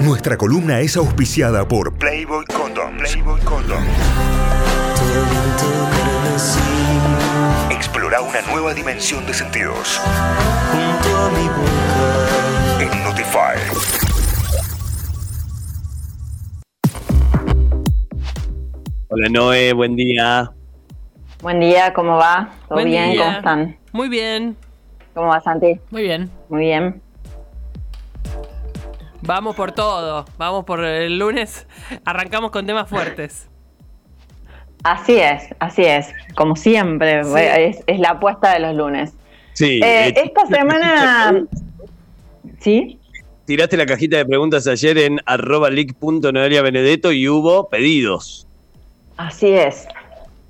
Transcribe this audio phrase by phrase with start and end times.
[0.00, 2.98] Nuestra columna es auspiciada por Playboy Condoms.
[3.12, 3.86] Playboy Condoms.
[7.70, 10.00] Explora una nueva dimensión de sentidos.
[10.72, 12.82] junto a mi boca.
[12.82, 13.58] En Notify.
[19.08, 20.50] Hola Noé, buen día.
[21.42, 22.50] Buen día, ¿cómo va?
[22.68, 23.12] ¿Todo Buen bien?
[23.12, 23.24] día.
[23.24, 23.76] ¿Cómo están?
[23.92, 24.56] Muy bien,
[25.20, 25.78] ¿Cómo va, Santi?
[25.90, 26.30] muy bien.
[26.48, 27.02] Muy bien.
[29.20, 30.24] Vamos por todo.
[30.38, 31.66] Vamos por el lunes.
[32.06, 33.46] Arrancamos con temas fuertes.
[34.82, 36.08] Así es, así es.
[36.34, 37.32] Como siempre, Sí.
[37.36, 39.12] es, es la apuesta de los lunes.
[39.52, 41.44] Sí, Eh, eh, esta semana...
[42.60, 42.98] ¿Sí?
[43.44, 48.46] tiraste la cajita de preguntas ayer en arroba leak.noelia Benedetto y hubo pedidos.
[49.18, 49.86] Así es.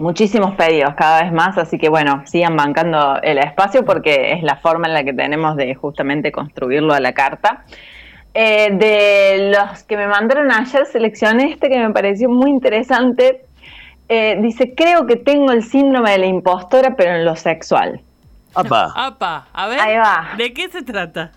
[0.00, 4.56] Muchísimos pedidos cada vez más, así que bueno, sigan bancando el espacio porque es la
[4.56, 7.64] forma en la que tenemos de justamente construirlo a la carta.
[8.32, 13.42] Eh, de los que me mandaron ayer, seleccioné este que me pareció muy interesante.
[14.08, 18.00] Eh, dice, creo que tengo el síndrome de la impostora, pero en lo sexual.
[18.54, 19.80] Apa, Apa, a ver.
[19.80, 20.30] Ahí va.
[20.38, 21.32] ¿De qué se trata?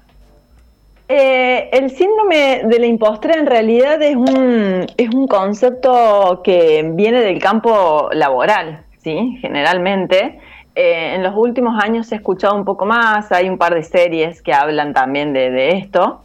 [1.10, 7.22] Eh, el síndrome de la impostora en realidad es un, es un concepto que viene
[7.22, 9.38] del campo laboral, ¿sí?
[9.42, 10.40] Generalmente.
[10.76, 14.42] Eh, en los últimos años he escuchado un poco más, hay un par de series
[14.42, 16.24] que hablan también de, de esto.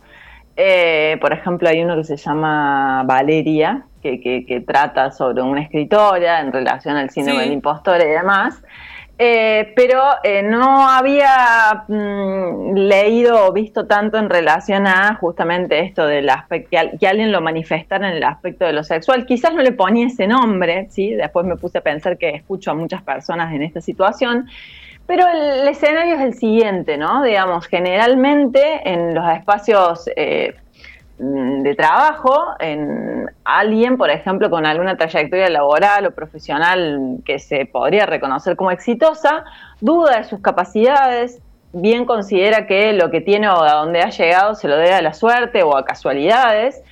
[0.56, 5.60] Eh, por ejemplo, hay uno que se llama Valeria, que, que- que trata sobre una
[5.60, 7.44] escritora en relación al síndrome Sí.
[7.44, 8.62] de la impostora y demás.
[9.20, 16.06] Eh, pero eh, no había mm, leído o visto tanto en relación a justamente esto
[16.06, 19.26] del aspecto, que, al- que alguien lo manifestara en el aspecto de lo sexual.
[19.26, 21.14] Quizás no le ponía ese nombre, ¿sí?
[21.14, 24.46] Después me puse a pensar que escucho a muchas personas en esta situación.
[25.06, 27.22] Pero el, escenario es el siguiente, ¿no?
[27.22, 30.54] Digamos, generalmente en los espacios eh,
[31.18, 38.06] de trabajo, en alguien, por ejemplo, con alguna trayectoria laboral o profesional que se podría
[38.06, 39.44] reconocer como exitosa,
[39.80, 41.40] duda de sus capacidades,
[41.72, 45.02] bien considera que lo que tiene o a donde ha llegado se lo debe a
[45.02, 46.82] la suerte o a casualidades,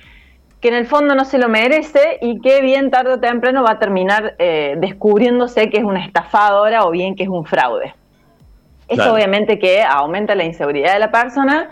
[0.59, 3.71] que en el fondo no se lo merece y que bien tarde o temprano va
[3.71, 7.93] a terminar eh, descubriéndose que es una estafadora o bien que es un fraude.
[8.87, 9.13] Eso Claro.
[9.13, 11.69] obviamente que aumenta la inseguridad de la persona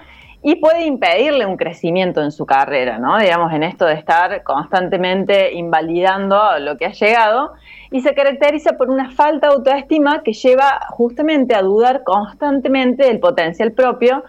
[0.47, 3.17] y puede impedirle un crecimiento en su carrera, ¿no?
[3.17, 7.53] Digamos, en esto de estar constantemente invalidando lo que ha llegado
[7.89, 13.19] y se caracteriza por una falta de autoestima que lleva justamente a dudar constantemente del
[13.19, 14.23] potencial propio,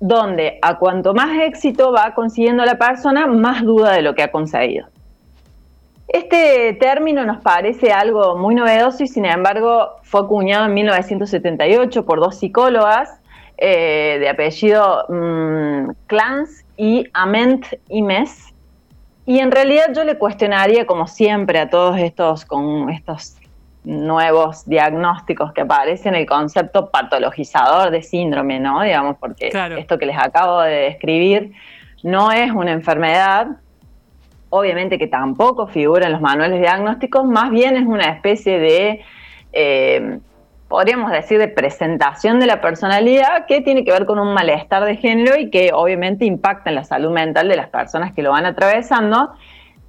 [0.00, 4.32] donde a cuanto más éxito va consiguiendo la persona, más duda de lo que ha
[4.32, 4.88] conseguido.
[6.08, 12.18] Este término nos parece algo muy novedoso y sin embargo fue acuñado en 1978 por
[12.18, 13.19] dos psicólogas
[13.62, 18.54] eh, de apellido mm, Clans y Ament Imes.
[19.26, 23.36] Y en realidad yo le cuestionaría, como siempre, a todos estos con estos
[23.84, 28.82] nuevos diagnósticos que aparecen, el concepto patologizador de síndrome, ¿no?
[28.82, 29.76] Digamos, porque Claro.
[29.76, 31.52] esto que les acabo de describir
[32.02, 33.46] no es una enfermedad,
[34.48, 39.00] obviamente que tampoco figura en los manuales diagnósticos, más bien es una especie de,
[39.52, 40.18] eh,
[40.70, 44.96] podríamos decir, de presentación de la personalidad que tiene que ver con un malestar de
[44.96, 48.46] género y que obviamente impacta en la salud mental de las personas que lo van
[48.46, 49.32] atravesando.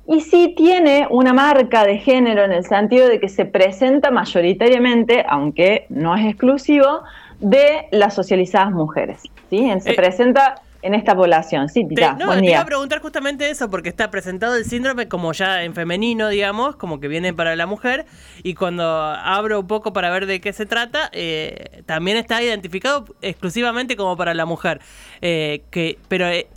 [0.08, 5.24] Y sí tiene una marca de género en el sentido de que se presenta mayoritariamente,
[5.30, 7.04] aunque no es exclusivo,
[7.40, 9.22] de las socializadas mujeres.
[9.52, 9.72] ¿sí?
[9.82, 11.70] Se Eh, presenta en esta población.
[11.70, 14.66] Sí, Te, Tita, no, buen te iba a preguntar justamente eso, porque está presentado el
[14.66, 18.06] síndrome como ya en femenino, digamos, como que viene para la mujer,
[18.44, 23.06] y cuando abro un poco para ver de qué se trata, eh, también está identificado
[23.22, 24.82] exclusivamente como para la mujer.
[25.22, 26.48] Eh, que, pero eh,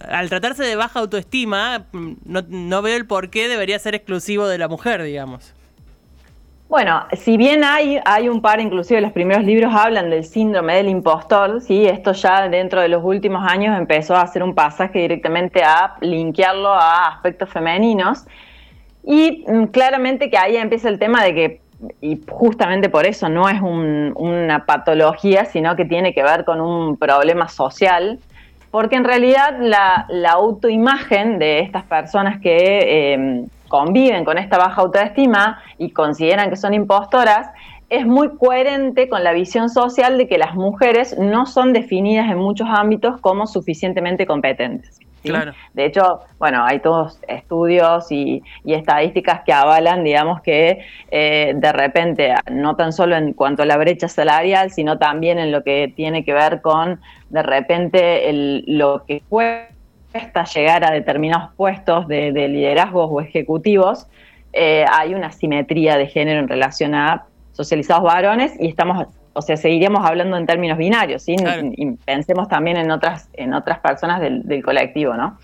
[0.00, 4.46] al tratarse de baja autoestima, mm, no, no veo el por qué debería ser exclusivo
[4.46, 5.54] de la mujer, digamos.
[6.68, 10.90] Bueno, si bien hay, hay un par, inclusive los primeros libros hablan del síndrome del
[10.90, 11.86] impostor, ¿sí?
[11.86, 16.68] esto ya dentro de los últimos años empezó a hacer un pasaje directamente a linkearlo
[16.68, 18.26] a aspectos femeninos.
[19.02, 21.60] Y mm, claramente que ahí empieza el tema de que,
[22.02, 26.60] y justamente por eso no es un- una patología, sino que tiene que ver con
[26.60, 28.18] un problema social,
[28.70, 35.62] porque en realidad la, autoimagen de estas personas que eh, conviven con esta baja autoestima
[35.78, 37.48] y consideran que son impostoras
[37.90, 42.38] es muy coherente con la visión social de que las mujeres no son definidas en
[42.38, 44.98] muchos ámbitos como suficientemente competentes.
[45.22, 45.32] ¿sí?
[45.72, 52.34] De hecho, bueno, hay todos estudios y, estadísticas que avalan, digamos, que eh, de repente,
[52.50, 56.24] no tan solo en cuanto a la brecha salarial, sino también en lo que tiene
[56.24, 57.00] que ver con,
[57.30, 59.22] de repente, el, lo que
[60.12, 64.06] cuesta llegar a determinados puestos de, liderazgos o ejecutivos,
[64.52, 69.06] eh, hay una simetría de género en relación a socializados varones y estamos
[69.38, 71.36] o sea, seguiríamos hablando en términos binarios, ¿sí?
[71.76, 75.38] Y pensemos también en otras, en otras personas del, colectivo, ¿no?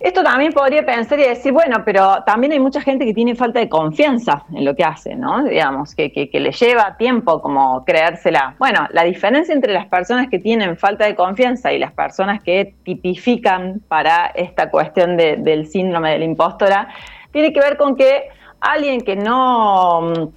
[0.00, 3.60] Esto también podría pensar y decir, bueno, pero también hay mucha gente que tiene falta
[3.60, 5.44] de confianza en lo que hace, ¿no?
[5.44, 8.54] Digamos, que, que, le lleva tiempo como creérsela.
[8.58, 12.74] Bueno, la diferencia entre las personas que tienen falta de confianza y las personas que
[12.84, 16.88] tipifican para esta cuestión del síndrome de la impostora
[17.32, 18.28] tiene que ver con que
[18.60, 20.32] alguien que no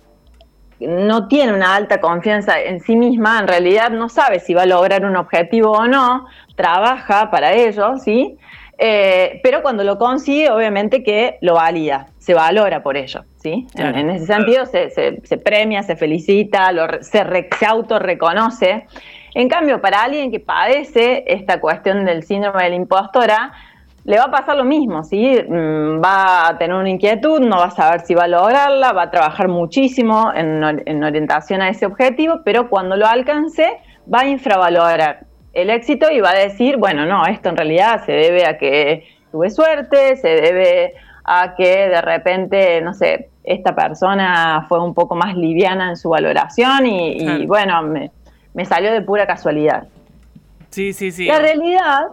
[0.80, 4.66] no tiene una alta confianza en sí misma, en realidad no sabe si va a
[4.68, 8.38] lograr un objetivo o no, trabaja para ello, ¿sí?
[8.78, 13.66] Eh, pero cuando lo consigue, obviamente que lo valida, se valora por ello, ¿sí?
[13.76, 18.86] En, ese sentido se, se, premia, se felicita, lo, se, se autorreconoce.
[19.34, 23.52] En cambio, para alguien que padece esta cuestión del síndrome de la impostora,
[24.08, 25.38] le va a pasar lo mismo, ¿sí?
[25.48, 29.04] Mm, va a tener una inquietud, no va a saber si va a lograrla, va
[29.04, 33.80] a trabajar muchísimo en, orientación a ese objetivo, pero cuando lo alcance
[34.12, 38.12] va a infravalorar el éxito y va a decir, bueno, no, esto en realidad se
[38.12, 44.66] debe a que tuve suerte, se debe a que de repente, no sé, esta persona
[44.68, 48.12] fue un poco más liviana en su valoración y, bueno, me,
[48.54, 49.88] me, salió de pura casualidad.
[50.70, 51.26] Sí, sí, sí.
[51.26, 52.08] La realidad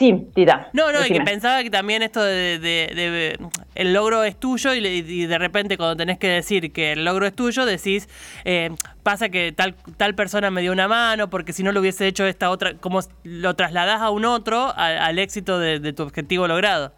[0.00, 0.70] Sí, tira.
[0.72, 3.38] No, no, y que pensaba que también esto de,
[3.74, 7.34] el logro es tuyo y, de repente cuando tenés que decir que el logro es
[7.34, 8.08] tuyo, decís,
[8.46, 8.70] eh,
[9.02, 12.24] pasa que tal, tal persona me dio una mano, porque si no lo hubiese hecho
[12.24, 16.92] esta otra, como lo trasladás a un otro al éxito de, tu objetivo logrado.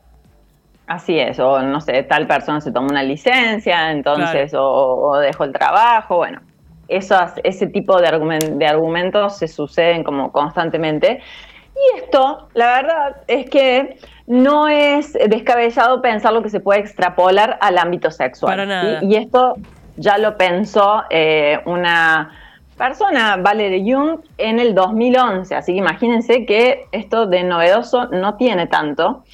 [0.87, 5.53] Así es, o no sé, tal persona se tomó una licencia, entonces, o, dejó el
[5.53, 6.41] trabajo, bueno,
[6.87, 11.21] esos, ese tipo de, de argumentos se suceden como constantemente.
[11.75, 17.59] Y esto, la verdad, es que no es descabellado pensar lo que se puede extrapolar
[17.61, 19.01] al ámbito sexual.
[19.03, 19.57] Y esto
[19.97, 22.31] ya lo pensó eh, una
[22.77, 25.55] persona, Valerie Jung, en el 2011.
[25.55, 29.25] Así que imagínense que esto de novedoso no tiene tanto.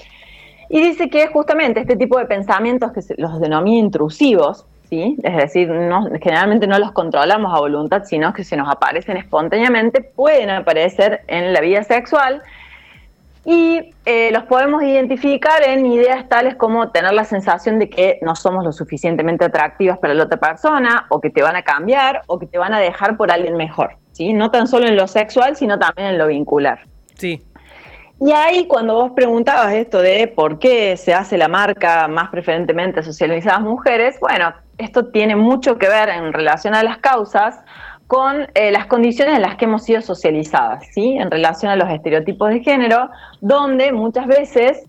[0.69, 5.17] Y dice que justamente este tipo de pensamientos que se los denomina intrusivos, ¿sí?
[5.23, 5.69] Es decir,
[6.23, 11.52] generalmente no los controlamos a voluntad, sino que se nos aparecen espontáneamente, pueden aparecer en
[11.52, 12.43] la vida sexual
[13.44, 18.37] y eh, los podemos identificar en ideas tales como tener la sensación de que no
[18.37, 22.38] somos lo suficientemente atractivas para la otra persona, o que te van a cambiar, o
[22.38, 24.34] que te van a dejar por alguien mejor, ¿sí?
[24.34, 26.81] No tan solo en lo sexual, sino también en lo vincular.
[27.14, 27.43] Sí.
[28.20, 33.03] Y ahí cuando vos preguntabas esto de por qué se hace la marca más preferentemente
[33.03, 37.61] socializadas mujeres, bueno, esto tiene mucho que ver en relación a las causas
[38.09, 41.17] con eh, las condiciones en las que hemos sido socializadas, ¿sí?
[41.19, 43.11] En relación a los estereotipos de género,
[43.41, 44.85] donde muchas veces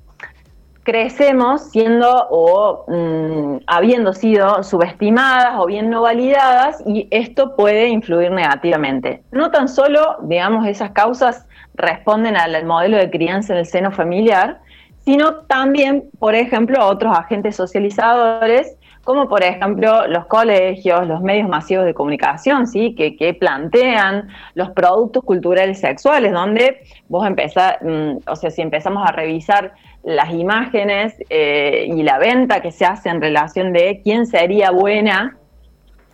[0.84, 8.32] crecemos siendo o mm, habiendo sido subestimadas o bien no validadas y esto puede influir
[8.32, 9.22] negativamente.
[9.32, 11.46] No tan solo, digamos, esas causas
[11.80, 14.60] responden al modelo de crianza en el seno familiar,
[15.00, 21.50] sino también, por ejemplo, a otros agentes socializadores, como por ejemplo los colegios, los medios
[21.50, 22.94] masivos de comunicación, ¿sí?
[22.94, 29.08] que, que plantean los productos culturales sexuales, donde vos empezás, mm, o sea, si empezamos
[29.08, 34.28] a revisar las imágenes eh, y la venta que se hace en relación de quién
[34.28, 35.38] sería buena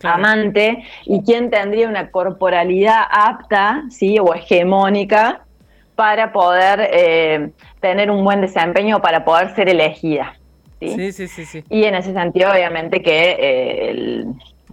[0.02, 4.18] amante y quién tendría una corporalidad apta, ¿sí?
[4.18, 5.45] o hegemónica
[5.96, 7.50] para poder eh,
[7.80, 10.34] tener un buen desempeño, para poder ser elegida.
[10.78, 11.12] ¿sí?
[11.12, 13.90] Sí, sí, sí, Y en ese sentido, obviamente, que eh,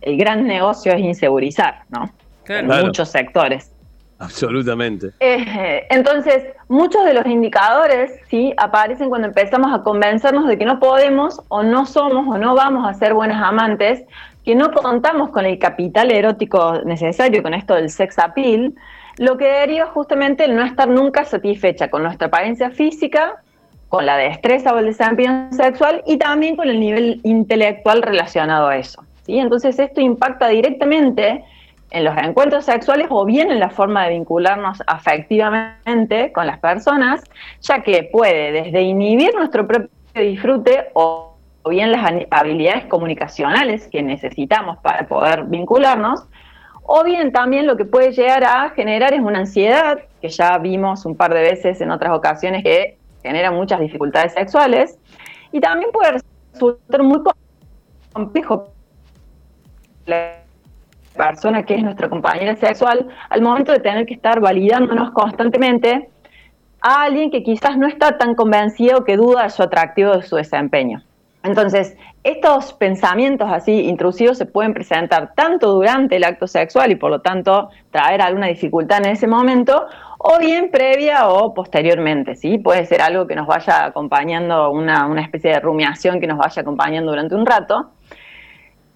[0.01, 2.11] el, gran negocio es insegurizar, ¿no?
[2.49, 3.71] En muchos sectores.
[4.19, 5.11] Absolutamente.
[5.21, 10.79] Eh, entonces, muchos de los indicadores sí aparecen cuando empezamos a convencernos de que no
[10.79, 14.03] podemos o no somos o no vamos a ser buenas amantes,
[14.43, 18.73] que no contamos con el capital erótico necesario con esto del sex appeal,
[19.17, 23.41] lo que deriva justamente el no estar nunca satisfecha con nuestra apariencia física,
[23.89, 28.77] con la destreza o el desempeño sexual y también con el nivel intelectual relacionado a
[28.77, 29.03] eso.
[29.25, 29.37] ¿sí?
[29.37, 31.43] Entonces esto impacta directamente
[31.91, 37.23] en los encuentros sexuales o bien en la forma de vincularnos afectivamente con las personas,
[37.61, 41.29] ya que puede desde inhibir nuestro propio disfrute o,
[41.69, 46.25] bien las habilidades comunicacionales que necesitamos para poder vincularnos,
[46.83, 51.05] O bien también lo que puede llegar a generar es una ansiedad, que ya vimos
[51.05, 54.99] un par de veces en otras ocasiones que genera muchas dificultades sexuales.
[55.51, 56.19] Y también puede
[56.51, 57.21] resultar muy
[58.11, 58.67] complejo
[60.05, 60.39] la
[61.15, 66.09] persona que es nuestra compañera sexual al momento de tener que estar validándonos constantemente
[66.81, 70.35] a alguien que quizás no está tan convencido que duda de su atractivo de su
[70.35, 71.01] desempeño.
[71.43, 77.11] Entonces, estos pensamientos así intrusivos se pueden presentar tanto durante el acto sexual y por
[77.11, 79.87] lo tanto traer alguna dificultad en ese momento,
[80.19, 82.57] o bien previa o posteriormente, ¿sí?
[82.59, 86.61] Puede ser algo que nos vaya acompañando, una, una especie de rumiación que nos vaya
[86.61, 87.91] acompañando durante un rato.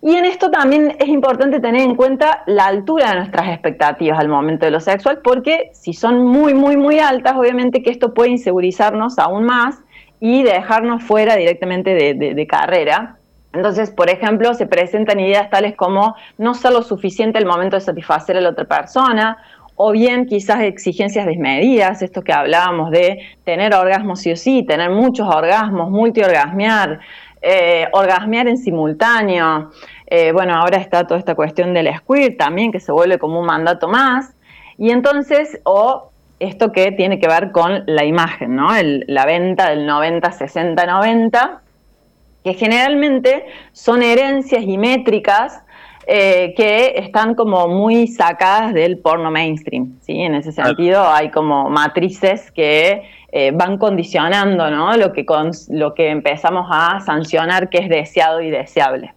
[0.01, 4.29] Y en esto también es importante tener en cuenta la altura de nuestras expectativas al
[4.29, 8.29] momento de lo sexual, porque si son muy, muy, muy altas, obviamente que esto puede
[8.29, 9.79] insegurizarnos aún más
[10.19, 13.17] y dejarnos fuera directamente de, carrera.
[13.53, 17.81] Entonces, por ejemplo, se presentan ideas tales como no ser lo suficiente al momento de
[17.81, 19.37] satisfacer a la otra persona,
[19.75, 24.89] o bien quizás exigencias desmedidas, esto que hablábamos de tener orgasmos sí o sí, tener
[24.89, 26.99] muchos orgasmos, multiorgasmear,
[27.41, 29.71] eh, orgasmear en simultáneo.
[30.07, 33.45] Eh, bueno, ahora está toda esta cuestión del squirt también, que se vuelve como un
[33.45, 34.33] mandato más.
[34.79, 38.67] Y entonces, o esto que tiene que ver con la imagen, ¿no?
[38.81, 41.61] la venta del 90, 60, 90,
[42.43, 45.63] que generalmente son herencias y métricas
[46.09, 50.21] eh, que están como muy sacadas del porno mainstream, ¿sí?
[50.21, 54.95] En ese sentido hay como matrices que eh, van condicionando, ¿no?
[54.95, 55.25] Lo que,
[55.69, 59.13] lo que empezamos a sancionar que es deseado y deseable.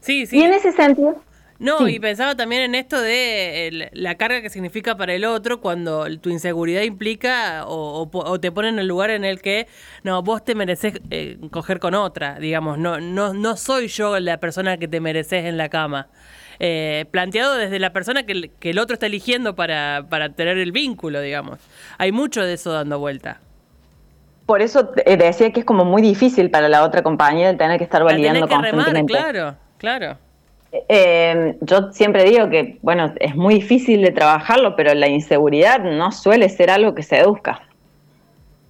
[0.00, 0.38] Sí, sí.
[0.38, 1.14] Y en ese sentido...
[1.62, 6.04] No, y pensaba también en esto de la carga que significa para el otro cuando
[6.18, 9.68] tu inseguridad implica o, te pone en el lugar en el que,
[10.02, 14.38] no, vos te mereces eh, coger con otra, digamos, no, no, no soy yo la
[14.38, 16.08] persona que te mereces en la cama.
[16.58, 21.20] Eh, planteado desde la persona que, el otro está eligiendo para, para tener el vínculo,
[21.20, 21.60] digamos.
[21.96, 23.40] Hay mucho de eso dando vuelta.
[24.46, 27.84] Por eso eh, decía que es como muy difícil para la otra compañía tener que
[27.84, 29.12] estar validando que constantemente.
[29.12, 30.18] claro, claro.
[30.72, 36.12] Eh, yo siempre digo que, bueno, es muy difícil de trabajarlo, pero la inseguridad no
[36.12, 37.60] suele ser algo que se seduzca.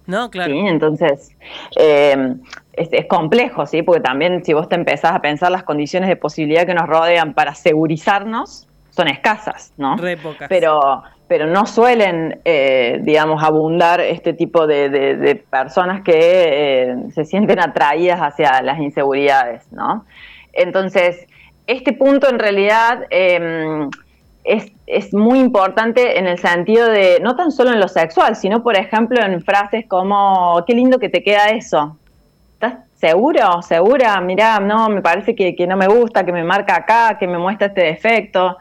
[0.05, 0.51] No, claro.
[0.51, 0.59] ¿Sí?
[0.59, 1.31] Entonces,
[1.77, 2.35] eh,
[2.73, 3.83] es, complejo, ¿sí?
[3.83, 7.33] Porque también si vos te empezás a pensar las condiciones de posibilidad que nos rodean
[7.33, 9.95] para segurizarnos, son escasas, ¿no?
[9.95, 10.49] Re pocas.
[10.49, 18.19] Pero, pero no suelen, eh, digamos, abundar este tipo de, personas que se sienten atraídas
[18.19, 20.05] hacia las inseguridades, ¿no?
[20.51, 21.27] Entonces,
[21.67, 23.89] este punto en realidad em,
[24.43, 28.75] es, muy importante en el sentido de, no tan solo en lo sexual, sino por
[28.75, 31.97] ejemplo en frases como, qué lindo que te queda eso.
[32.53, 33.61] ¿Estás seguro?
[33.61, 34.19] ¿Segura?
[34.21, 37.67] Mirá, no, me parece que, no me gusta, que me marca acá, que me muestra
[37.67, 38.57] este defecto.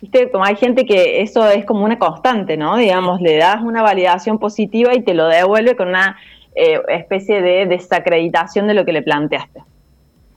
[0.00, 0.30] ¿Viste?
[0.30, 2.76] Como hay gente que eso es como una constante, ¿no?
[2.76, 6.18] Digamos, le das una validación positiva y te lo devuelve con una
[6.54, 9.62] eh, especie de desacreditación de lo que le planteaste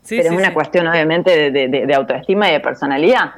[0.08, 3.32] pero es una cuestión obviamente de, autoestima y de personalidad.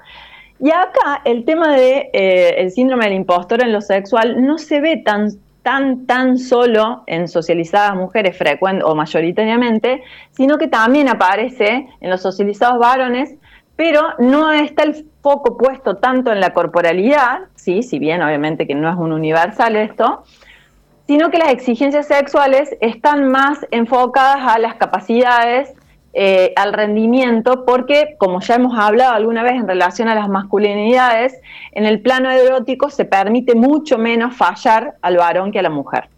[0.59, 4.79] Y acá el tema de eh, el síndrome del impostor en lo sexual no se
[4.79, 5.31] ve tan
[5.63, 12.21] tan tan solo en socializadas mujeres frecuentes o mayoritariamente, sino que también aparece en los
[12.21, 13.35] socializados varones,
[13.75, 18.75] pero no está el foco puesto tanto en la corporalidad, sí, si bien obviamente que
[18.75, 20.23] no es un universal esto,
[21.07, 25.73] sino que las exigencias sexuales están más enfocadas a las capacidades
[26.13, 31.39] eh, al rendimiento, porque como ya hemos hablado alguna vez en relación a las masculinidades,
[31.71, 36.09] en el plano erótico se permite mucho menos fallar al varón que a la mujer.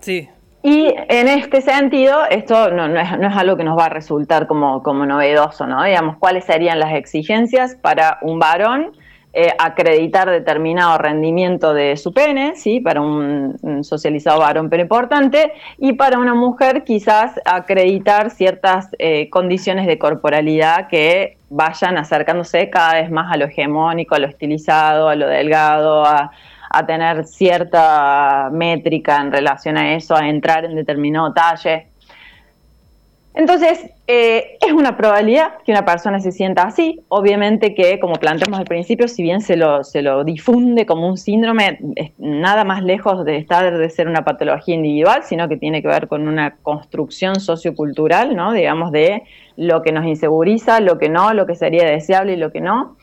[0.00, 0.28] Sí.
[0.62, 4.46] Y en este sentido, esto no, es, no es, algo que nos va a resultar
[4.46, 5.82] como, como novedoso, ¿no?
[5.84, 8.92] Digamos, ¿cuáles serían las exigencias para un varón
[9.32, 12.80] eh, acreditar determinado rendimiento de su pene, ¿sí?
[12.80, 19.86] para un, socializado varón pero importante, y para una mujer quizás acreditar ciertas eh, condiciones
[19.86, 25.14] de corporalidad que vayan acercándose cada vez más a lo hegemónico, a lo estilizado, a
[25.14, 26.32] lo delgado, a,
[26.70, 31.89] a tener cierta métrica en relación a eso, a entrar en determinado talle.
[33.32, 37.00] Entonces, eh, es una probabilidad que una persona se sienta así.
[37.08, 41.16] Obviamente que, como planteamos al principio, si bien se lo, se lo difunde como un
[41.16, 45.80] síndrome, es nada más lejos de estar de ser una patología individual, sino que tiene
[45.80, 48.52] que ver con una construcción sociocultural, ¿no?
[48.52, 49.22] Digamos, de
[49.56, 52.96] lo que nos inseguriza, lo que no, lo que sería deseable y lo que no.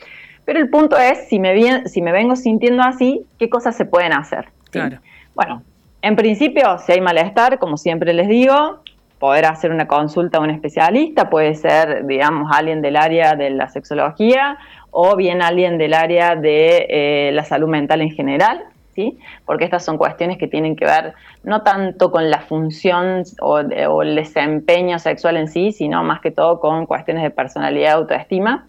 [0.44, 4.12] Pero el punto es, si me, si me vengo sintiendo así, ¿qué cosas se pueden
[4.12, 4.50] hacer?
[4.72, 5.00] Claro.
[5.36, 5.62] Bueno,
[6.02, 8.82] en principio, si hay malestar, como siempre les digo,
[9.20, 13.68] poder hacer una consulta a un especialista, puede ser, digamos, alguien del área de la
[13.68, 14.58] sexología
[14.92, 19.18] o bien alguien del área de eh, la salud mental en general, ¿sí?
[19.46, 24.02] porque estas son cuestiones que tienen que ver no tanto con la función o, o
[24.04, 28.68] el desempeño sexual en sí, sino más que todo con cuestiones de personalidad autoestima.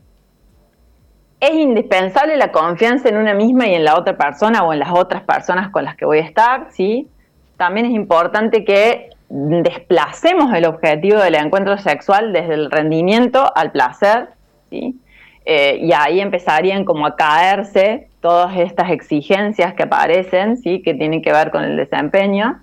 [1.41, 4.91] Es indispensable la confianza en una misma y en la otra persona o en las
[4.91, 7.09] otras personas con las que voy a estar, ¿sí?
[7.57, 14.29] También es importante que desplacemos el objetivo del encuentro sexual desde el rendimiento al placer,
[14.71, 14.99] ¿sí?
[15.51, 20.83] Eh, y ahí empezarían como a caerse todas estas exigencias que aparecen, ¿sí?
[20.83, 22.61] que tienen que ver con el desempeño.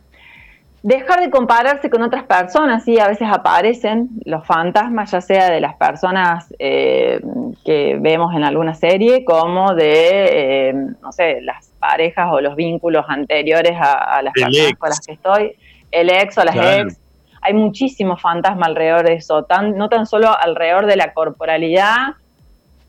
[0.83, 5.61] Dejar de compararse con otras personas, sí, a veces aparecen los fantasmas, ya sea de
[5.61, 7.19] las personas eh,
[7.65, 13.03] que vemos en alguna serie, como de, eh, no sé, las parejas o los vínculos
[13.07, 14.77] anteriores a, a las El personas ex.
[14.77, 15.55] con las que estoy,
[15.91, 16.87] el ex o las Claro.
[16.89, 16.97] ex.
[17.41, 22.15] Hay muchísimo fantasma alrededor de eso, tan, no tan solo alrededor de la corporalidad,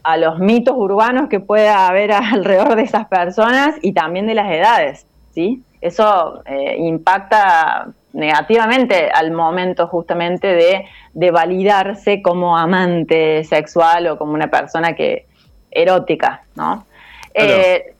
[0.02, 4.50] a los mitos urbanos que pueda haber alrededor de esas personas y también de las
[4.50, 5.62] edades, ¿sí?
[5.80, 14.32] Eso eh, impacta negativamente al momento justamente de, de validarse como amante sexual o como
[14.32, 15.26] una persona que
[15.70, 16.86] erótica, ¿no?
[17.34, 17.94] Eh,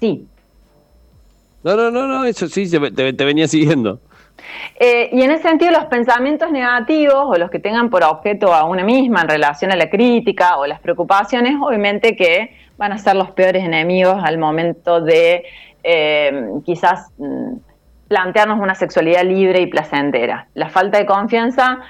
[0.00, 0.26] sí,
[1.68, 4.00] No, no, no, no, eso sí, te, te venía siguiendo.
[4.80, 8.64] Eh, y en ese sentido, los pensamientos negativos o los que tengan por objeto a
[8.64, 13.16] una misma en relación a la crítica o las preocupaciones, obviamente que van a ser
[13.16, 15.44] los peores enemigos al momento de
[15.82, 17.56] eh, quizás mm,
[18.08, 20.48] plantearnos una sexualidad libre y placentera.
[20.54, 21.80] La falta de confianza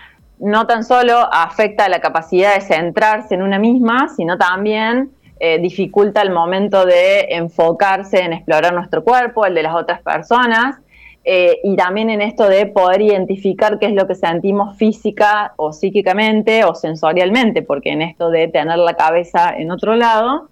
[0.41, 5.59] no tan solo afecta a la capacidad de centrarse en una misma, sino también eh,
[5.59, 10.77] dificulta el momento de enfocarse en explorar nuestro cuerpo, el de las otras personas,
[11.25, 15.73] eh, y también en esto de poder identificar qué es lo que sentimos física o
[15.73, 20.49] psíquicamente o sensorialmente, porque en esto de tener la cabeza en otro lado,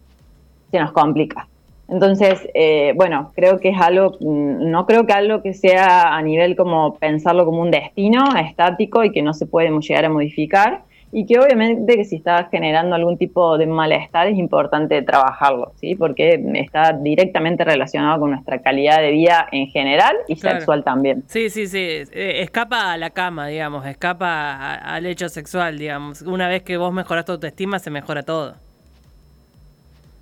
[0.70, 1.48] se nos complica.
[1.88, 6.22] Entonces, eh, bueno, creo que es algo, mm, no creo que algo que sea a
[6.22, 10.82] nivel como pensarlo como un destino estático y que no se puede llegar a modificar
[11.18, 15.94] y que obviamente que si está generando algún tipo de malestar es importante trabajarlo, ¿sí?
[15.94, 20.58] Porque está directamente relacionado con nuestra calidad de vida en general y Claro.
[20.58, 21.22] sexual también.
[21.26, 21.78] Sí, sí, sí.
[21.80, 23.86] eh, escapa a la cama, digamos.
[23.86, 26.20] Escapa al hecho sexual, digamos.
[26.20, 28.54] Una vez que vos mejorás tu autoestima, se mejora todo.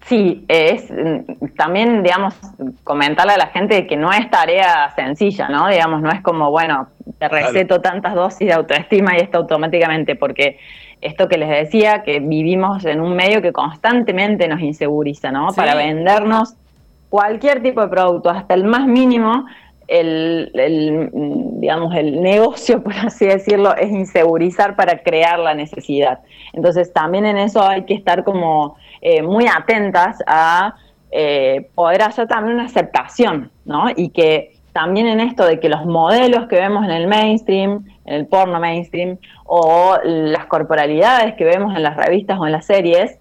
[0.07, 2.35] Sí, es mm, también, digamos,
[2.85, 5.67] comentarle a la gente que no es tarea sencilla, ¿no?
[5.69, 6.87] Digamos, no es como, bueno,
[7.19, 10.59] te receto tantas dosis de autoestima y esto automáticamente, porque
[11.05, 15.51] esto que les decía, que vivimos en un medio que constantemente nos inseguriza, ¿no?
[15.51, 15.57] Sí.
[15.57, 16.55] Para vendernos
[17.11, 19.45] cualquier tipo de producto, hasta el más mínimo,
[19.87, 21.11] el, el,
[21.61, 26.21] digamos, el negocio, por así decirlo, es insegurizar para crear la necesidad.
[26.55, 30.75] Entonces, también en eso hay que estar como eh, muy atentas a
[31.11, 33.89] eh, poder hacer también una aceptación, ¿no?
[33.95, 38.15] Y que también en esto de que los modelos que vemos en el mainstream, en
[38.15, 43.19] el porno mainstream, o las corporalidades que vemos en las revistas o en las series,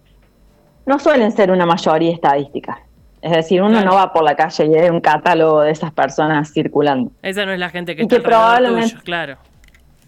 [0.85, 2.79] no suelen ser una mayoría estadística.
[3.21, 3.85] Es decir, uno Claro.
[3.91, 7.11] no va por la calle y ve un catálogo de esas personas circulando.
[7.21, 9.37] Esa no es la gente que Y está que probablemente- tuyo, claro.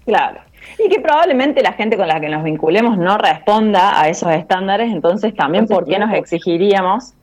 [0.06, 0.40] Claro.
[0.84, 4.92] Y que probablemente la gente con la que nos vinculemos no responda a esos estándares,
[4.92, 7.14] entonces también por qué nos exigiríamos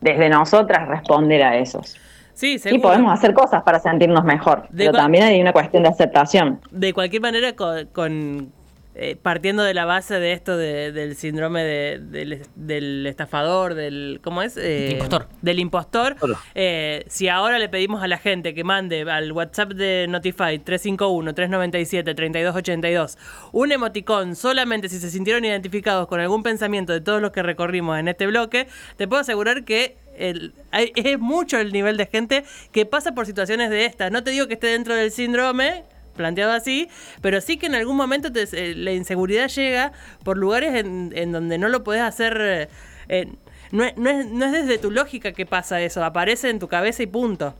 [0.00, 1.96] desde nosotras responder a esos.
[2.34, 2.82] Sí, seguro.
[2.82, 6.60] podemos hacer cosas para sentirnos mejor, De pero también hay una cuestión de aceptación.
[6.70, 8.52] De cualquier manera, con, con,
[8.94, 14.20] eh, partiendo de la base de esto de- del síndrome de- del, del estafador, del
[14.22, 14.56] ¿cómo es?
[14.58, 15.28] Eh, Impostor.
[15.40, 16.16] Del impostor.
[16.54, 23.16] Eh, si ahora le pedimos a la gente que mande al WhatsApp de Notify 351-397-3282
[23.52, 27.98] un emoticón solamente si se sintieron identificados con algún pensamiento de todos los que recorrimos
[27.98, 28.66] en este bloque,
[28.96, 29.96] te puedo asegurar que
[30.72, 34.10] es mucho el nivel de gente que pasa por situaciones de estas.
[34.12, 35.84] No te digo que esté dentro del síndrome,
[36.16, 36.88] planteado así,
[37.20, 39.92] pero sí que en algún momento eh, la inseguridad llega
[40.24, 42.68] por lugares en, donde no lo podés hacer.
[43.08, 43.28] eh,
[43.70, 47.06] no es- no es desde tu lógica que pasa eso, aparece en tu cabeza y
[47.06, 47.54] punto.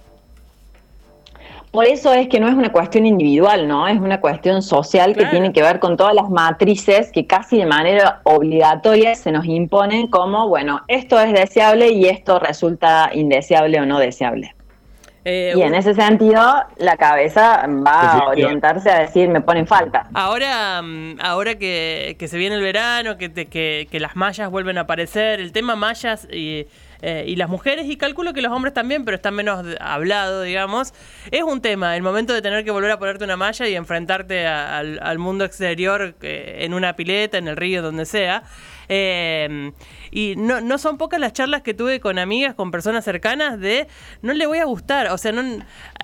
[1.73, 3.89] Por eso es que no es una cuestión individual, ¿no?
[3.89, 7.65] Es una cuestión social que tiene que ver con todas las matrices que casi de
[7.67, 13.87] manera obligatoria se nos imponen como, bueno, esto es deseable y esto resulta indeseable o
[13.87, 14.55] no deseable.
[15.25, 16.43] Eh, Y en ese sentido,
[16.79, 20.09] la cabeza va a orientarse a decir, me ponen falta.
[20.15, 24.51] Ahora, mm, ahora que, que se viene el verano, que, te- que, que las mallas
[24.51, 26.67] vuelven a aparecer, el tema mallas y,
[27.03, 30.95] eh, y las mujeres, y calculo que los hombres también, pero está menos hablado, digamos,
[31.31, 34.47] es un tema, el momento de tener que volver a ponerte una malla y enfrentarte
[34.47, 38.45] al mundo exterior eh, en una pileta, en el río, donde sea.
[38.95, 39.73] Eh,
[40.11, 43.87] y no, son pocas las charlas que tuve con amigas, con personas cercanas, de
[44.21, 45.07] no le voy a gustar.
[45.11, 45.33] O sea,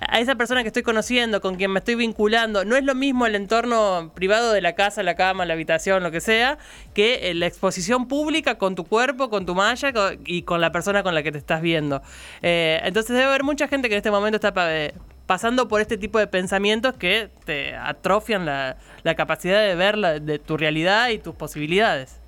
[0.09, 3.27] a esa persona que estoy conociendo, con quien me estoy vinculando, no es lo mismo
[3.27, 6.57] el entorno privado de la casa, la cama, la habitación, lo que sea,
[6.95, 9.91] que eh, la exposición pública con tu cuerpo, con tu malla
[10.25, 12.01] y con la persona con la que te estás viendo.
[12.41, 14.95] Eh, entonces debe haber mucha gente que en este momento está eh,
[15.27, 20.19] pasando por este tipo de pensamientos que te atrofian la, la capacidad de ver la-
[20.19, 22.19] de tu realidad y tus posibilidades.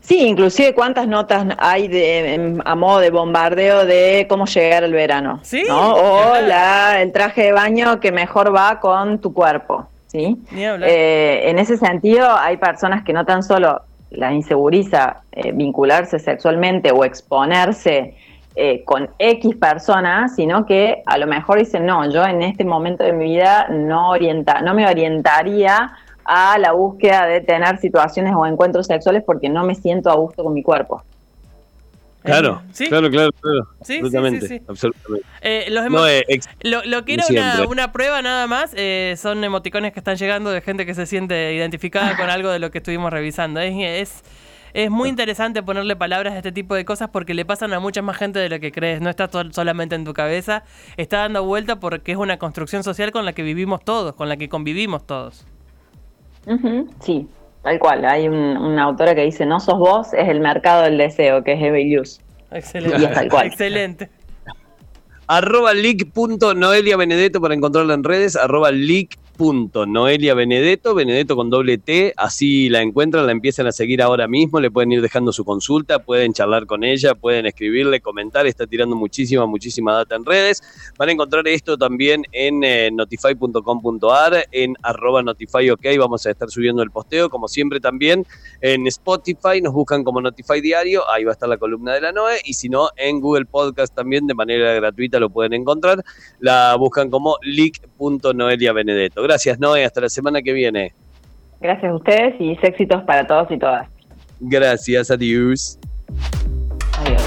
[0.00, 4.92] Sí, inclusive cuántas notas hay de, en- a modo de bombardeo de cómo llegar al
[4.92, 5.40] verano.
[5.42, 5.94] Sí, ¿no?
[5.94, 9.86] O la, el traje de baño que mejor va con tu cuerpo.
[10.08, 10.36] ¿sí?
[10.86, 16.92] Eh, en ese sentido, hay personas que no tan solo la inseguriza eh, vincularse sexualmente
[16.92, 18.14] o exponerse
[18.56, 23.02] eh, con X personas, sino que a lo mejor dicen, no, yo en este momento
[23.02, 25.90] de mi vida no, orienta, no me orientaría
[26.24, 30.42] a la búsqueda de tener situaciones o encuentros sexuales porque no me siento a gusto
[30.44, 31.02] con mi cuerpo.
[32.22, 32.86] Claro, Sí.
[32.88, 33.66] claro, claro, claro.
[33.82, 34.64] Sí, sí, absolutamente, sí, sí.
[34.66, 35.26] absolutamente.
[35.42, 36.24] Eh, los emo- No, eh,
[36.62, 37.24] Lo, lo que era
[37.68, 41.52] una, prueba nada más, eh, son emoticones que están llegando de gente que se siente
[41.52, 43.60] identificada con algo de lo que estuvimos revisando.
[43.60, 44.24] Es, es,
[44.72, 48.00] es muy interesante ponerle palabras a este tipo de cosas porque le pasan a mucha
[48.00, 49.02] más gente de lo que crees.
[49.02, 50.62] No está solamente en tu cabeza,
[50.96, 54.38] está dando vuelta porque es una construcción social con la que vivimos todos, con la
[54.38, 55.44] que convivimos todos.
[57.00, 57.26] Sí,
[57.62, 58.04] tal cual.
[58.04, 61.52] Hay un- una autora que dice, no sos vos, es el mercado del deseo, que
[61.54, 62.20] es Eva Illouz.
[62.50, 62.98] Excelente.
[63.00, 63.46] Y es tal cual.
[63.46, 64.10] Excelente.
[65.26, 68.36] Arroba leak.noelia Benedetto para encontrarla en redes.
[68.36, 68.70] Arroba
[69.38, 72.12] leak.noelia Benedetto, Benedetto con doble T.
[72.16, 74.60] Así la encuentran, la empiezan a seguir ahora mismo.
[74.60, 78.46] Le pueden ir dejando su consulta, pueden charlar con ella, pueden escribirle, comentar.
[78.46, 80.62] Está tirando muchísima, muchísima data en redes.
[80.98, 85.80] Van a encontrar esto también en eh, notify.com.ar, en arroba notifyok.
[85.98, 88.26] Vamos a estar subiendo el posteo, como siempre también
[88.60, 89.60] en Spotify.
[89.62, 91.08] Nos buscan como Notify Diario.
[91.10, 92.38] Ahí va a estar la columna de la Noe.
[92.44, 96.04] Y si no, en Google Podcast también de manera gratuita lo pueden encontrar.
[96.40, 99.23] La buscan como leak.noelia Benedetto.
[99.24, 99.84] Gracias, Noe.
[99.84, 100.92] Hasta la semana que viene.
[101.60, 103.88] Gracias a ustedes y éxitos para todos y todas.
[104.38, 105.78] Gracias, adiós.
[106.98, 107.22] Adiós.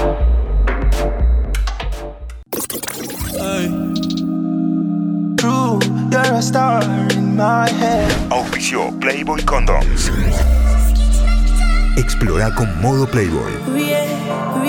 [5.36, 5.78] True,
[6.12, 8.08] you're a star in my head.
[8.30, 10.12] Auspició Playboy Condoms.
[11.96, 13.52] Explora con modo Playboy.
[13.76, 14.67] Yeah.